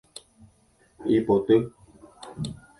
Ipoty. 1.15 1.55